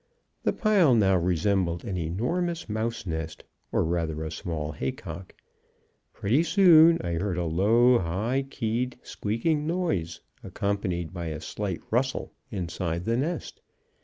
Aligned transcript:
The 0.41 0.51
pile 0.51 0.95
now 0.95 1.15
resembled 1.17 1.85
an 1.85 1.95
enormous 1.95 2.67
mouse 2.67 3.05
nest, 3.05 3.43
or 3.71 3.83
rather 3.83 4.23
a 4.23 4.31
small 4.31 4.71
hay 4.71 4.91
cock. 4.93 5.35
Pretty 6.11 6.41
soon 6.41 6.97
I 7.03 7.13
heard 7.13 7.37
a 7.37 7.45
low, 7.45 7.99
high 7.99 8.47
keyed, 8.49 8.97
squeaking 9.03 9.67
noise, 9.67 10.19
accompanied 10.43 11.13
by 11.13 11.27
a 11.27 11.39
slight 11.39 11.83
rustle 11.91 12.33
inside 12.49 13.05
the 13.05 13.15
nest. 13.15 13.61